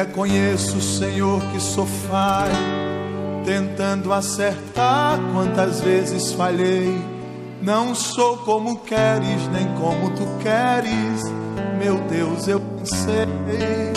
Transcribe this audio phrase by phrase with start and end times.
[0.00, 2.54] Reconheço, Senhor, que sou falho,
[3.44, 6.98] tentando acertar quantas vezes falhei.
[7.60, 11.30] Não sou como queres, nem como tu queres,
[11.78, 13.92] meu Deus, eu sei.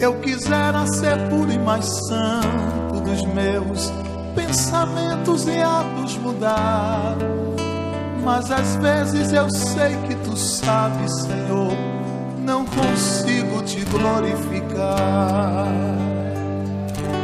[0.00, 3.92] Eu quisera ser puro e mais santo dos meus
[4.34, 7.14] pensamentos e atos mudar.
[8.24, 11.76] Mas às vezes eu sei que tu sabes, Senhor,
[12.38, 13.23] não consigo
[13.98, 15.68] glorificar.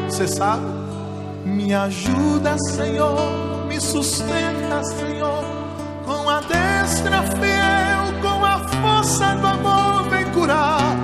[0.09, 0.67] Você sabe?
[1.45, 5.45] Me ajuda, Senhor, me sustenta, Senhor,
[6.05, 10.97] com a destra fiel, com a força do amor, vem curar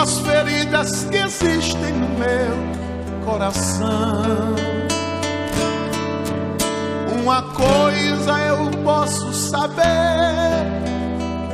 [0.00, 2.78] as feridas que existem no meu
[3.24, 4.54] coração.
[7.20, 9.84] Uma coisa eu posso saber,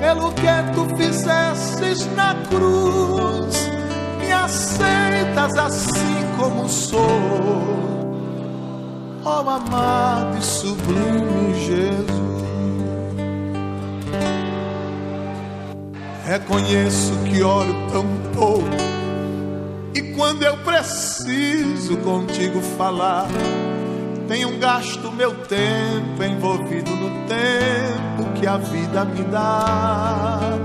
[0.05, 3.71] pelo que tu fizestes na cruz,
[4.19, 7.01] me aceitas assim como sou,
[9.25, 12.05] oh, amado e sublime Jesus.
[16.27, 18.69] Reconheço que oro tão pouco,
[19.95, 23.27] e quando eu preciso contigo falar
[24.29, 30.59] tenho gasto meu tempo envolvido no tempo que a vida me dá.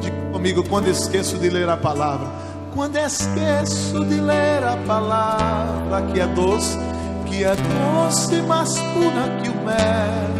[0.00, 2.28] Diga comigo quando esqueço de ler a palavra.
[2.74, 6.78] Quando esqueço de ler a palavra que é doce,
[7.26, 10.36] que é doce, mas pura que o mel.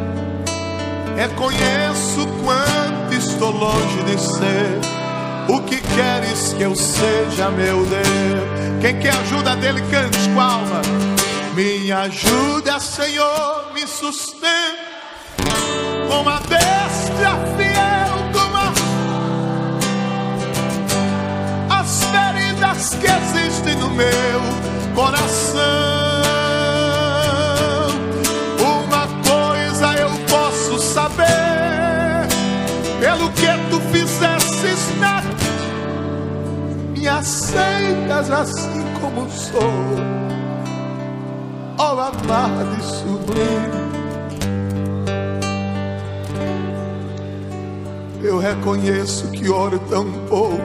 [1.16, 4.96] Reconheço quanto estou longe de ser
[5.48, 8.80] o que queres que eu seja, meu Deus.
[8.82, 11.25] Quem quer ajuda dele, cante com a alma.
[11.56, 14.44] Me ajuda, Senhor, me sustenta.
[16.06, 18.74] Com a destra fiel, com a...
[21.80, 24.42] as feridas que existem no meu
[24.94, 25.62] coração.
[28.60, 32.26] Uma coisa eu posso saber,
[33.00, 35.22] pelo que tu fizesses na
[36.92, 40.15] me aceitas assim como sou
[41.78, 43.86] oh, amado e sublime.
[48.22, 50.60] Eu reconheço que oro tão pouco,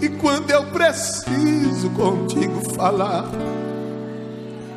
[0.00, 3.26] e quando eu preciso contigo falar,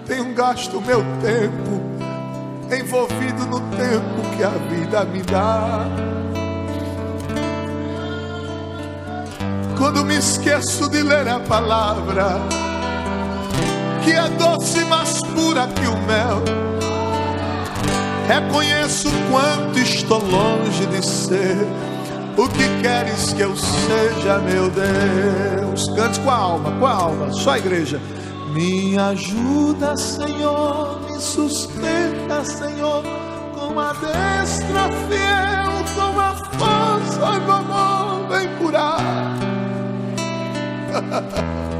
[0.05, 1.91] tenho gasto meu tempo
[2.73, 5.85] envolvido no tempo que a vida me dá.
[9.77, 12.39] Quando me esqueço de ler a palavra,
[14.03, 16.43] que é doce, mais pura que o mel.
[18.27, 21.67] Reconheço quanto estou longe de ser
[22.37, 25.89] o que queres que eu seja, meu Deus.
[25.95, 27.99] Cante com a alma, com a alma, só a igreja.
[28.53, 33.03] Me ajuda, Senhor, me sustenta, Senhor,
[33.53, 38.97] com a destra fiel, com a força do amor, vem curar.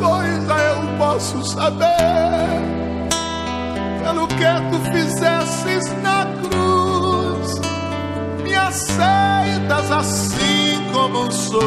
[0.00, 1.86] coisa eu posso saber:
[4.02, 7.60] pelo que tu fizesses na cruz,
[8.42, 11.60] me aceitas assim como sou,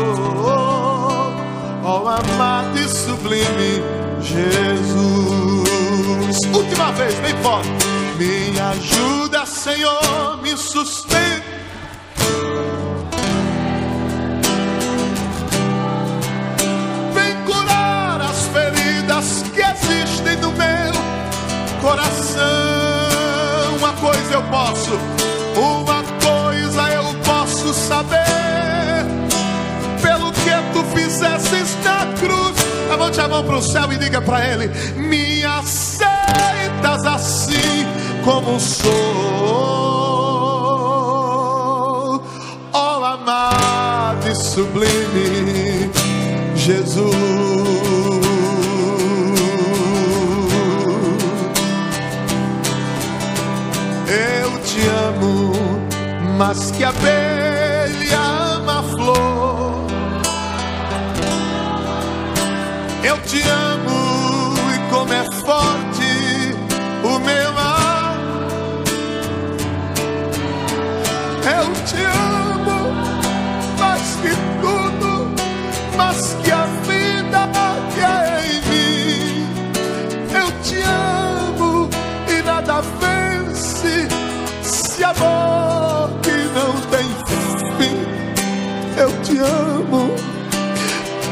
[0.46, 3.84] ó oh, amado e sublime
[4.22, 5.74] Jesus.
[6.54, 7.70] Última vez, bem forte.
[8.18, 11.43] Me ajuda, Senhor, me sustenta
[20.34, 20.94] existem no meu
[21.82, 22.42] coração.
[23.78, 24.92] Uma coisa eu posso,
[25.56, 28.24] uma coisa eu posso saber.
[30.02, 32.56] Pelo que tu fizesses na cruz,
[32.90, 37.86] levante a mão para o céu e diga para ele: Me aceitas assim
[38.24, 38.92] como sou,
[42.74, 45.92] ó amado e sublime
[46.56, 47.93] Jesus.
[56.84, 57.23] Que a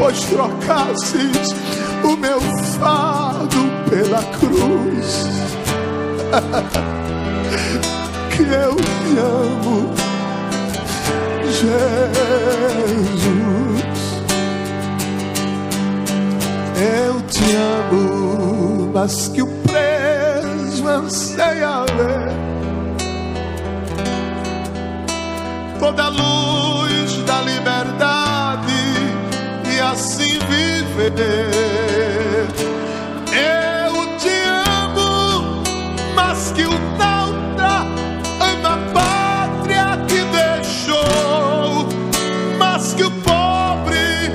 [0.01, 1.53] pois trocasses
[2.03, 2.41] o meu
[2.79, 5.29] fardo pela cruz.
[8.35, 9.93] que eu te amo,
[11.45, 11.83] Jesus.
[17.05, 22.31] Eu te amo, mas que o preso anseia ver
[25.79, 26.70] toda luz
[31.03, 31.07] Eu
[34.19, 34.29] te
[34.75, 35.63] amo,
[36.13, 37.87] mas que o nauta
[38.39, 41.89] ama a pátria que deixou,
[42.59, 44.31] mas que o pobre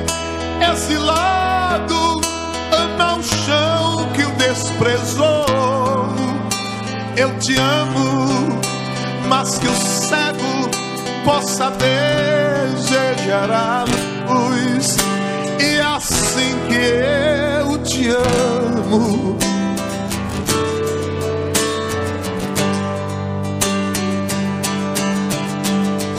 [0.73, 2.21] exilado
[2.73, 5.47] ama o chão que o desprezou.
[7.17, 8.61] Eu te amo,
[9.29, 10.69] mas que o cego
[11.25, 13.85] possa desejar a
[14.29, 14.97] luz,
[15.61, 15.81] e
[16.37, 16.75] assim que
[17.63, 19.37] eu te amo.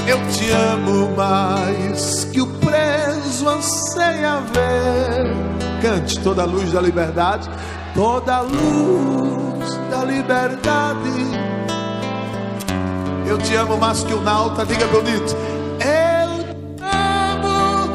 [0.08, 5.36] Eu te amo mais que o preso anseia ver.
[5.82, 7.50] Cante toda a luz da liberdade,
[7.94, 11.48] toda a luz da liberdade
[13.28, 15.36] eu te amo mais que o nauta, diga bonito.
[15.82, 17.94] Eu te amo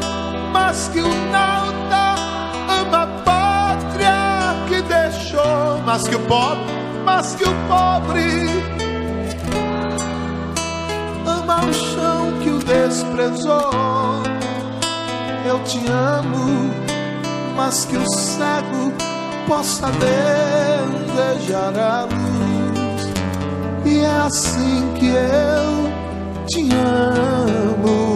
[0.51, 1.52] mais que o nauta,
[5.93, 6.73] mais que o pobre,
[7.05, 8.49] mais que o pobre.
[11.23, 14.23] Ama o chão que o desprezou.
[15.45, 16.71] Eu te amo,
[17.55, 18.91] mas que o cego
[19.47, 23.13] possa desejar a luz.
[23.85, 25.91] E é assim que eu
[26.47, 26.69] te
[27.53, 28.09] amo,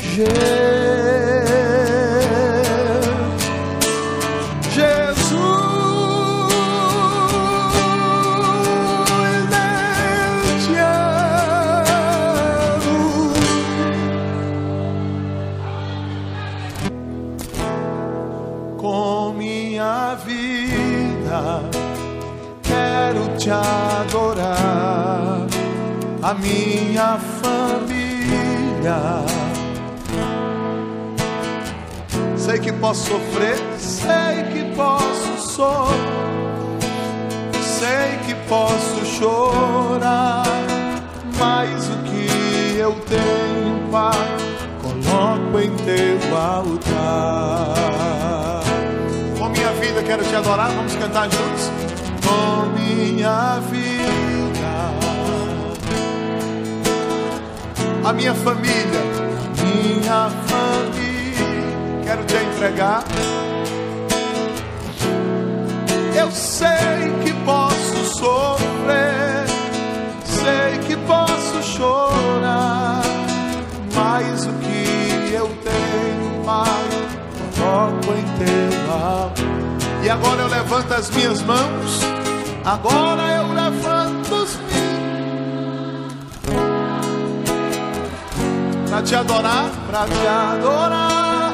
[0.00, 0.55] Jesus.
[23.46, 25.46] Te adorar,
[26.20, 28.98] a minha família.
[32.36, 36.80] Sei que posso sofrer, sei que posso sofrer,
[37.62, 40.42] sei que posso chorar,
[41.38, 44.26] mas o que eu tenho, Pai,
[44.82, 47.76] coloco em teu altar.
[49.38, 51.70] Com minha vida quero te adorar, vamos cantar juntos
[52.26, 54.90] com minha vida,
[58.02, 59.02] a minha família,
[59.62, 63.04] minha família, quero te entregar.
[66.18, 69.46] Eu sei que posso sofrer,
[70.24, 73.02] sei que posso chorar,
[73.94, 76.88] mas o que eu tenho, Pai,
[77.58, 79.46] coloco em teu amor.
[80.02, 82.15] E agora eu levanto as minhas mãos.
[82.66, 84.86] Agora eu levanto os meus.
[88.90, 91.52] Para te adorar, para te adorar.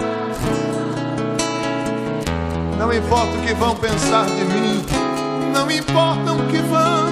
[2.78, 4.82] Não importa o que vão pensar de mim.
[5.52, 7.10] Não importa o que vão.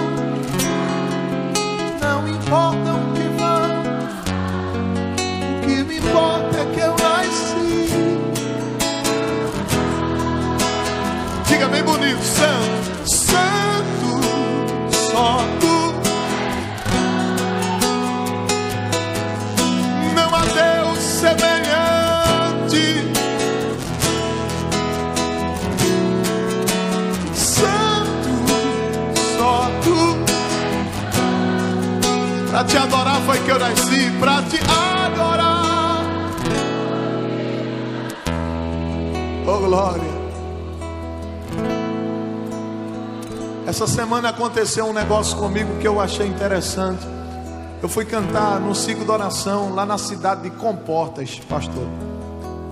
[2.00, 3.83] Não importa o que vão.
[5.59, 7.90] O que me importa é que eu nasci.
[11.47, 12.80] Diga bem bonito, santo,
[15.61, 15.77] tu.
[20.15, 22.87] Não há Deus semelhante.
[27.35, 28.33] Santo,
[29.39, 30.01] só tu.
[32.51, 36.05] Para te adorar foi que eu nasci, para te adorar.
[39.47, 40.20] Oh glória.
[43.71, 47.07] Essa semana aconteceu um negócio comigo que eu achei interessante.
[47.81, 51.87] Eu fui cantar no ciclo de oração lá na cidade de Comportas, pastor.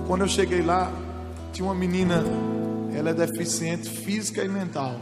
[0.05, 0.91] Quando eu cheguei lá,
[1.53, 2.21] tinha uma menina,
[2.93, 4.95] ela é deficiente física e mental.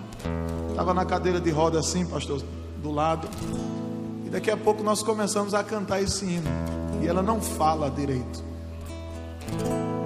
[0.69, 2.43] Estava na cadeira de roda assim, pastor,
[2.77, 3.27] do lado.
[4.23, 6.49] E daqui a pouco nós começamos a cantar esse hino.
[7.01, 8.43] E ela não fala direito.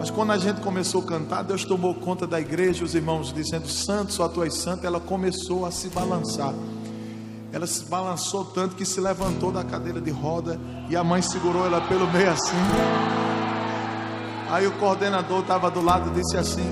[0.02, 3.68] Mas quando a gente começou a cantar, Deus tomou conta da igreja, os irmãos dizendo:
[3.68, 4.84] Santo, só tu és santo.
[4.84, 6.56] Ela começou a se balançar.
[7.54, 11.68] Ela se balançou tanto que se levantou da cadeira de roda e a mãe segurou
[11.68, 12.58] ela pelo meio assim.
[14.50, 16.66] Aí o coordenador estava do lado e disse assim: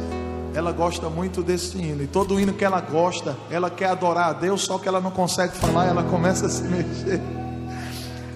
[0.55, 2.01] ela gosta muito desse hino.
[2.01, 5.11] E todo hino que ela gosta, ela quer adorar a Deus, só que ela não
[5.11, 7.21] consegue falar, ela começa a se mexer.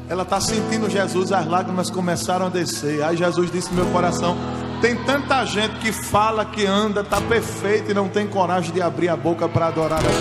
[0.07, 3.01] Ela está sentindo Jesus, as lágrimas começaram a descer.
[3.03, 4.37] Aí Jesus disse meu coração:
[4.83, 9.07] tem tanta gente que fala que anda, está perfeito e não tem coragem de abrir
[9.07, 10.13] a boca para adorar a Deus.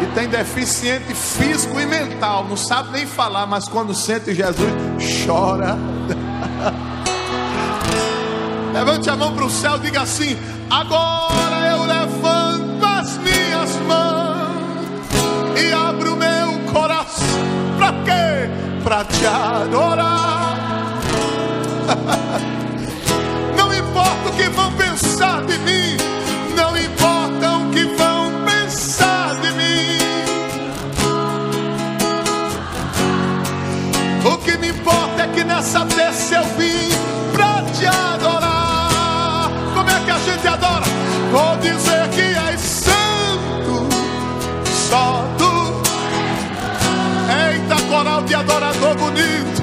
[0.00, 4.72] E tem deficiente físico e mental, não sabe nem falar, mas quando sente Jesus,
[5.26, 5.76] chora.
[8.72, 10.38] Levante a mão para o céu, diga assim:
[10.70, 15.08] Agora eu levanto as minhas mãos
[15.60, 17.26] e abro meu coração.
[17.76, 18.48] Para quê?
[18.82, 20.56] Para te adorar.
[23.92, 25.98] Importa o que vão pensar de mim,
[26.56, 29.98] não importa o que vão pensar de mim.
[34.24, 36.88] O que me importa é que nessa terça eu vim
[37.34, 39.50] para te adorar.
[39.74, 40.86] Como é que a gente adora?
[41.30, 43.86] Vou dizer que és santo,
[44.88, 45.82] só tu.
[47.30, 49.61] Eita, coral de adorador bonito.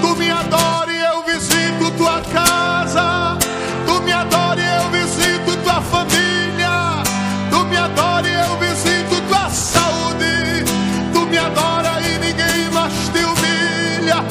[0.00, 3.36] Tu me adora e eu visito tua casa.
[3.84, 7.02] Tu me adora e eu visito tua família.
[7.50, 10.64] Tu me adora e eu visito tua saúde.
[11.12, 14.24] Tu me adora e ninguém mais te humilha.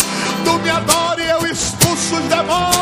[0.45, 2.76] Tu me adora e eu expulso os demônios.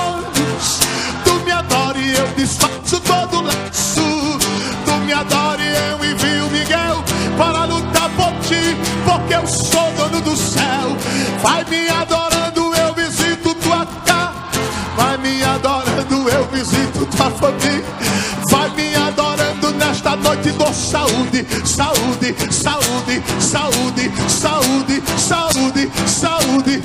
[11.46, 14.34] Vai me adorando, eu visito tua casa.
[14.98, 17.86] Vai me adorando, eu visito tua família.
[18.50, 26.84] Vai me adorando nesta noite, dou saúde, saúde, saúde, saúde, saúde, saúde, saúde, saúde.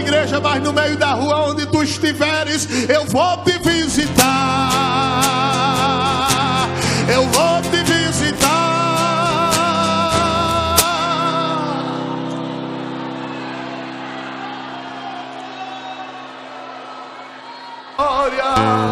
[0.00, 4.20] Igreja, mas no meio da rua onde tu estiveres, eu vou te visitar.
[7.08, 8.60] Eu vou te visitar.
[18.30, 18.89] Glória.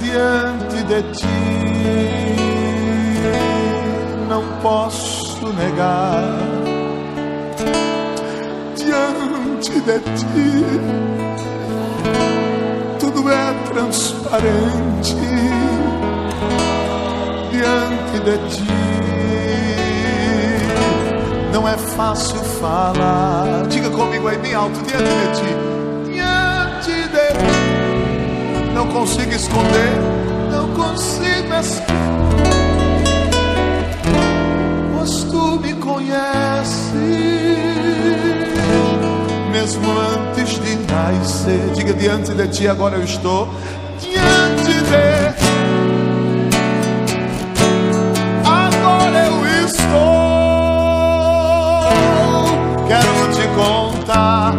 [0.00, 1.26] Diante de ti.
[4.28, 6.38] Não posso negar
[8.76, 10.64] diante de ti.
[12.98, 15.16] Tudo é transparente
[17.50, 18.64] diante de ti.
[21.52, 23.66] Não é fácil falar.
[23.68, 25.69] Diga comigo aí bem alto, diante de ti.
[28.80, 29.92] Não consigo esconder.
[30.50, 31.90] Não consigo esconder.
[34.96, 36.88] Pois tu me conheces.
[39.52, 41.60] Mesmo antes de nascer.
[41.74, 43.50] Diga diante de ti, agora eu estou.
[44.00, 44.80] Diante de
[45.36, 45.44] ti.
[48.46, 49.90] Agora eu estou.
[52.88, 54.54] Quero te contar,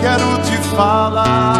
[0.00, 1.59] quero te falar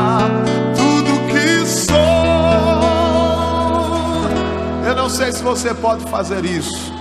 [5.51, 6.93] você pode fazer isso.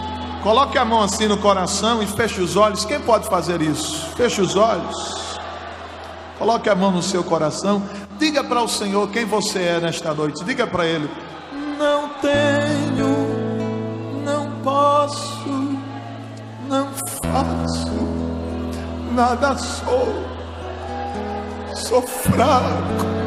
[0.42, 2.84] Coloque a mão assim no coração e feche os olhos.
[2.84, 4.08] Quem pode fazer isso?
[4.16, 5.38] Feche os olhos.
[6.40, 7.84] Coloque a mão no seu coração.
[8.18, 10.44] Diga para o Senhor quem você é nesta noite.
[10.44, 11.08] Diga para Ele:
[11.78, 13.28] Não tenho,
[14.26, 15.78] não posso,
[16.68, 16.88] não
[17.22, 17.92] faço,
[19.14, 20.26] nada sou,
[21.76, 23.20] sou fraco.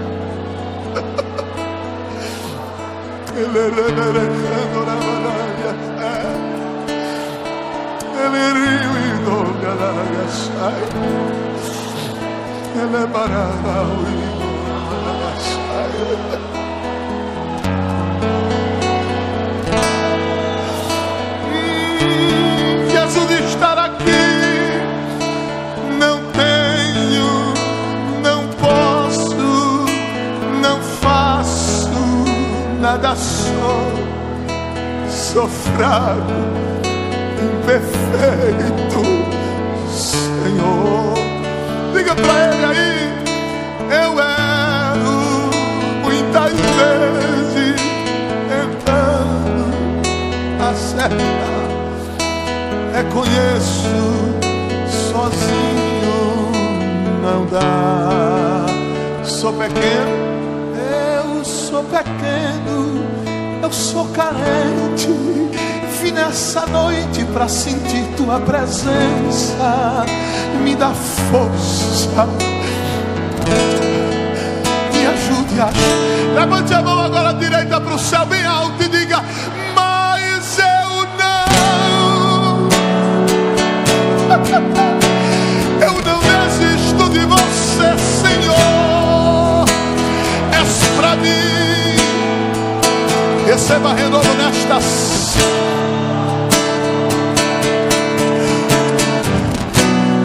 [12.74, 13.86] Ele barará,
[22.90, 23.91] Jesus estar aqui.
[23.91, 23.91] Não
[35.08, 36.32] Sou fraco,
[37.42, 39.02] imperfeito,
[39.90, 41.14] Senhor.
[41.92, 43.12] Diga para ele aí,
[43.90, 45.50] eu erro
[46.02, 47.80] muitas vezes
[48.48, 49.64] tentando
[50.70, 51.52] acertar
[52.92, 53.88] reconheço,
[54.88, 56.52] sozinho
[57.22, 58.66] não dá.
[59.24, 60.31] Sou pequeno,
[61.92, 63.04] pequeno,
[63.62, 65.08] eu sou carente.
[66.00, 70.04] Vim nessa noite para sentir tua presença,
[70.64, 72.26] me dá força.
[74.92, 76.40] Me ajude a.
[76.40, 79.22] Levante a mão agora direita para o céu, bem alto e diga:
[93.62, 94.80] Receba renovo nesta.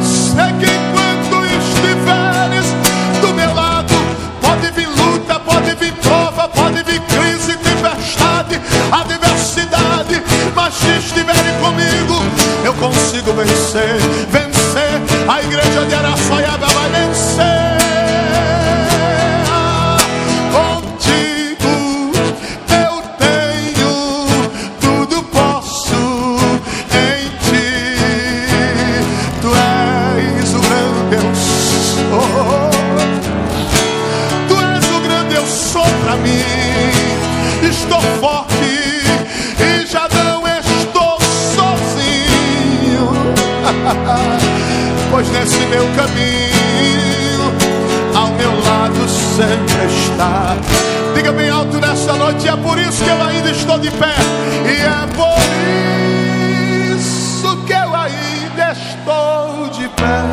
[0.01, 2.65] Sei que enquanto estiveres
[3.21, 3.93] do meu lado,
[4.41, 8.59] pode vir luta, pode vir prova, pode vir crise, tempestade,
[8.91, 10.23] adversidade.
[10.55, 12.15] Mas se estiverem comigo,
[12.65, 13.99] eu consigo vencer,
[46.17, 47.51] caminho,
[48.15, 50.57] ao meu lado sempre está.
[51.13, 54.15] Diga bem alto nessa noite, é por isso que eu ainda estou de pé.
[54.65, 55.37] E é por
[56.95, 60.23] isso que eu ainda estou de pé.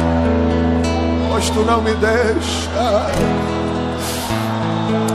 [1.31, 2.71] Pois tu não me deixa.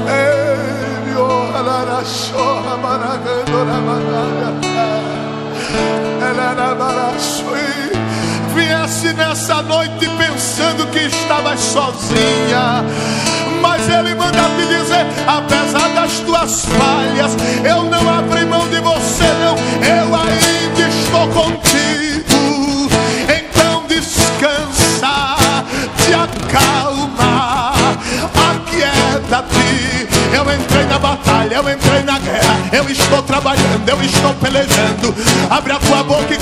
[0.07, 4.69] Ele, oh, alarachorra, maragandora, maraga.
[8.59, 12.83] Viesse nessa noite pensando que estavas sozinha,
[13.61, 19.23] mas Ele manda te dizer: apesar das tuas falhas, eu não abri mão de você,
[19.23, 22.89] não, eu ainda estou contigo.
[23.33, 25.37] Então descansa,
[25.95, 27.71] te acalma,
[28.51, 30.09] aquieta-te.
[30.35, 35.15] Eu entrei na batalha, eu entrei na guerra, eu estou trabalhando, eu estou pelejando.
[35.49, 36.37] Abre a tua boca e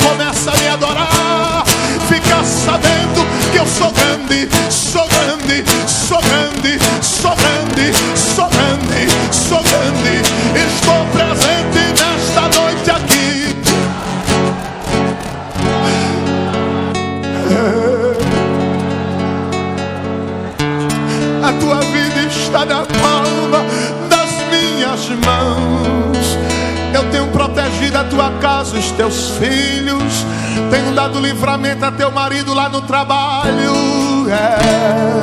[32.69, 34.29] no trabalho.
[34.29, 35.17] É.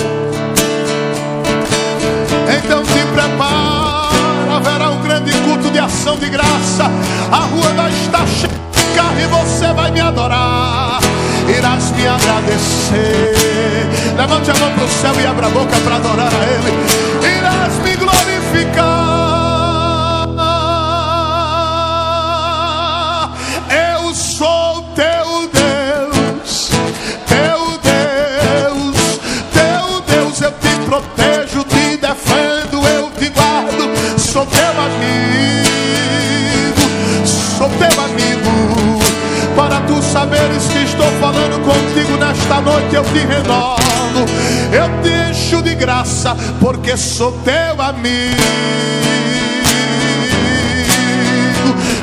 [2.57, 6.90] Então te prepara, haverá um grande culto de ação de graça.
[7.30, 11.00] A rua vai estar cheia de carro e você vai me adorar.
[11.48, 13.88] Irás me agradecer.
[14.16, 16.72] Levante a mão para o céu e abra a boca para adorar a Ele.
[17.38, 19.13] Irás me glorificar.
[34.54, 35.24] Teu amigo,
[37.26, 38.54] sou teu amigo.
[39.56, 44.26] Para tu saberes que estou falando contigo nesta noite, eu te renovo,
[44.72, 48.34] eu te encho de graça, porque sou teu amigo,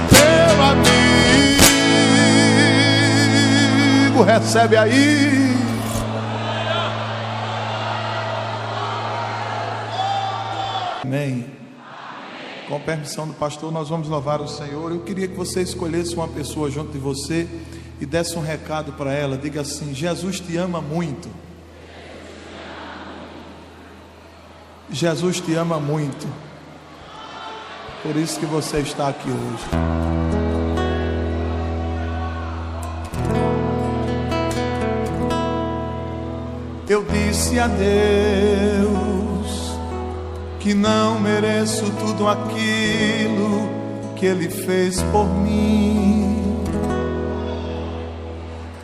[0.09, 1.01] teu amigo.
[4.23, 5.51] Recebe aí.
[11.03, 11.60] Amém.
[12.71, 14.93] Com permissão do pastor, nós vamos louvar o Senhor.
[14.93, 17.45] Eu queria que você escolhesse uma pessoa junto de você
[17.99, 19.37] e desse um recado para ela.
[19.37, 21.27] Diga assim: Jesus te ama muito.
[24.89, 26.25] Jesus te ama muito.
[28.03, 29.65] Por isso que você está aqui hoje.
[36.87, 38.90] Eu disse a Deus
[40.61, 43.69] que não mereço tudo aquilo
[44.15, 46.63] que Ele fez por mim.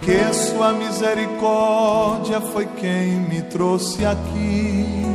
[0.01, 5.07] Que Sua misericórdia foi quem me trouxe aqui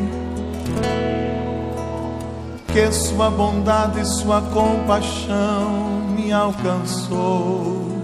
[2.73, 8.01] que Sua bondade e Sua compaixão me alcançou.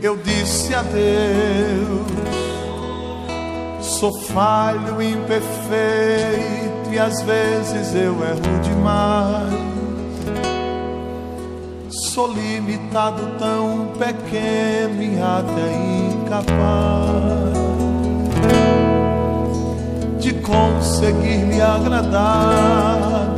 [0.00, 2.55] Eu disse a Deus:
[3.98, 9.54] sou falho, imperfeito e às vezes eu erro demais.
[11.88, 15.72] Sou limitado, tão pequeno e até
[16.12, 17.56] incapaz
[20.18, 23.35] de conseguir lhe agradar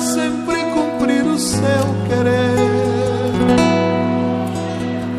[0.00, 1.60] sempre cumprir o seu
[2.08, 2.58] querer.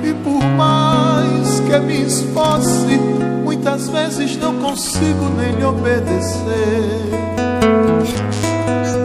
[0.03, 2.97] E por mais que me esforce,
[3.43, 7.21] muitas vezes não consigo nem lhe obedecer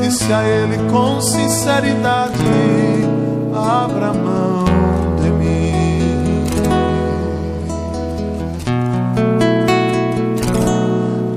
[0.06, 2.34] disse a ele com sinceridade:
[3.54, 4.64] abra mão
[5.20, 6.44] de mim.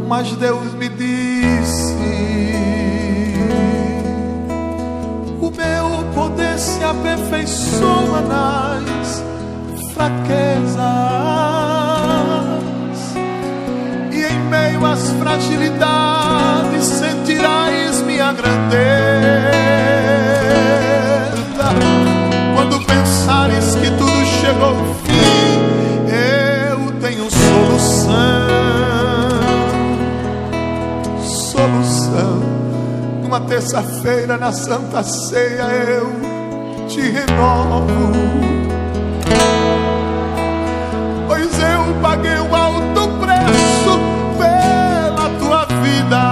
[0.08, 0.74] Mas Deus
[7.40, 9.24] aperfeiçoa nas
[9.94, 10.80] fraquezas.
[14.12, 18.80] E em meio às fragilidades sentirás minha grandeza.
[22.56, 24.76] Quando pensares que tudo chegou ao
[25.06, 28.10] fim, eu tenho solução.
[31.22, 32.42] Solução.
[33.24, 36.29] Numa terça-feira na Santa Ceia eu
[36.90, 38.12] te renovo.
[41.28, 44.00] Pois eu paguei o alto preço
[44.40, 46.24] pela tua vida.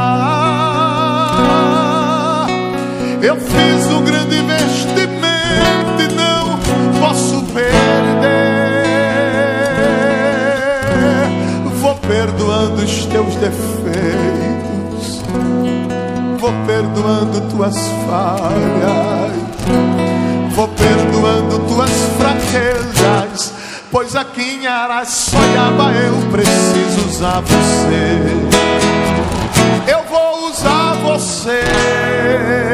[3.21, 6.57] Eu fiz um grande investimento e não
[6.99, 7.67] posso perder.
[11.79, 15.21] Vou perdoando os teus defeitos,
[16.39, 19.37] vou perdoando tuas falhas,
[20.57, 23.53] vou perdoando tuas fraquezas.
[23.91, 28.17] Pois aqui em Araçoiaba eu preciso usar você.
[29.87, 32.66] Eu vou usar você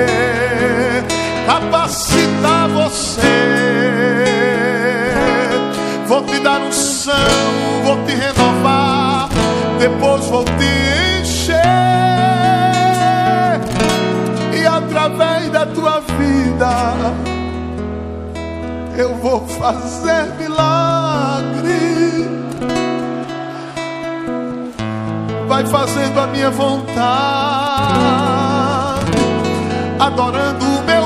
[18.97, 21.73] eu vou fazer milagre.
[25.47, 27.01] Vai fazendo a minha vontade,
[29.99, 31.03] adorando o meu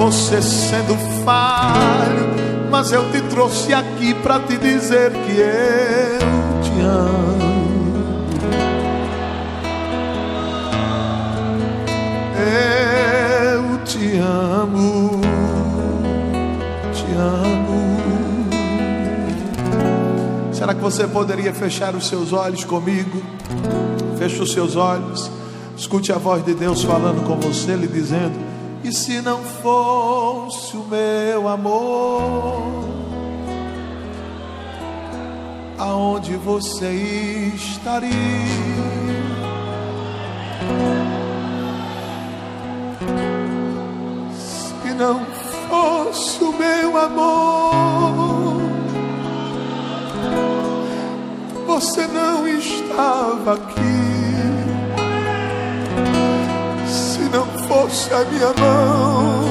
[0.00, 2.30] você sendo falho,
[2.70, 7.39] mas eu te trouxe aqui para te dizer que eu te amo.
[14.00, 15.20] Te amo,
[16.94, 18.00] te amo.
[20.54, 23.22] Será que você poderia fechar os seus olhos comigo?
[24.16, 25.30] Feche os seus olhos,
[25.76, 28.48] escute a voz de Deus falando com você, lhe dizendo
[28.82, 32.88] e se não fosse o meu amor,
[35.78, 36.90] aonde você
[37.54, 38.99] estaria?
[45.00, 45.24] Não
[45.70, 48.60] fosse o meu amor,
[51.66, 53.80] você não estava aqui.
[57.32, 59.44] não fosse a minha mão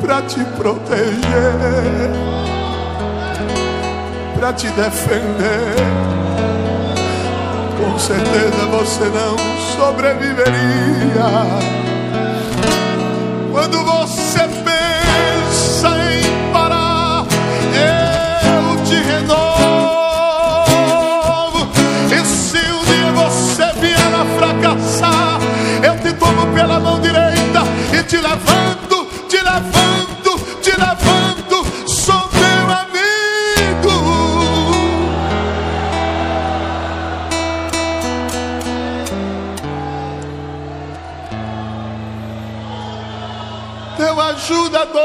[0.00, 2.10] para te proteger,
[4.36, 5.76] para te defender,
[7.78, 9.38] com certeza você não
[9.76, 11.89] sobreviveria.
[13.60, 17.26] Quando você pensa em parar,
[17.74, 20.40] eu te renovo.
[22.10, 25.38] E se um dia você vier a fracassar,
[25.82, 28.59] eu te tomo pela mão direita e te levanto.
[44.50, 45.00] Ajudador.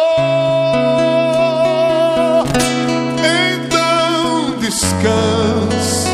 [3.54, 6.10] Então descansa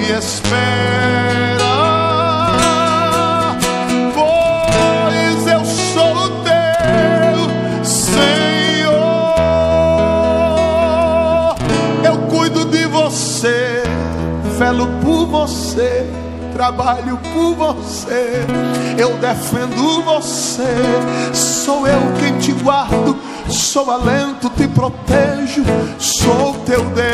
[0.00, 1.64] e espera,
[4.14, 8.94] pois eu sou o teu Senhor.
[12.04, 13.82] Eu cuido de você,
[14.58, 16.06] velo por você
[16.54, 18.46] trabalho por você,
[18.96, 20.62] eu defendo você,
[21.34, 25.64] sou eu quem te guardo, sou alento, te protejo,
[25.98, 27.04] sou teu Deus.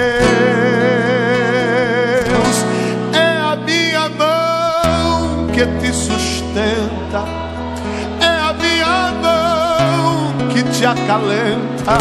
[3.15, 7.25] É a minha mão que te sustenta,
[8.21, 11.97] é a minha mão que te acalenta,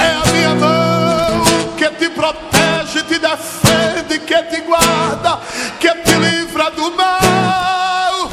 [0.00, 1.44] é a minha mão
[1.76, 3.63] que te protege, te defende,
[4.18, 5.40] que te guarda,
[5.80, 8.30] que te livra do mal.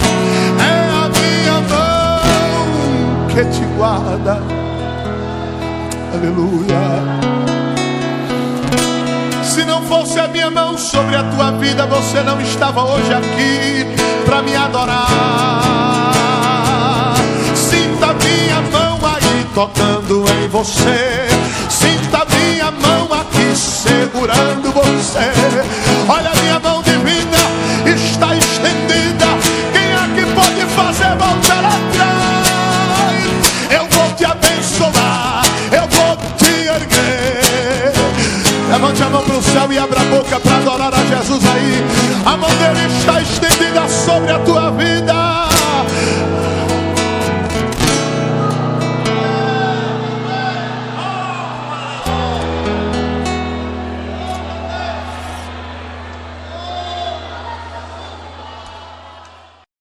[0.60, 4.41] É a minha mão que te guarda.
[6.13, 6.82] Aleluia.
[9.44, 13.86] Se não fosse a minha mão sobre a tua vida, você não estava hoje aqui
[14.26, 15.63] para me adorar.
[17.56, 21.28] Sinta minha mão aí tocando em você.
[21.70, 25.32] Sinta minha mão aqui segurando você.
[26.08, 27.38] Olha minha mão divina
[27.86, 29.26] está estendida.
[29.72, 32.52] Quem é que pode fazer voltar atrás?
[33.70, 35.44] Eu vou te abençoar.
[35.72, 37.94] Eu vou te erguer.
[38.72, 41.86] Levante a mão para o céu e abra a boca para adorar a Jesus aí.
[42.26, 45.11] A mão dele está estendida sobre a tua vida.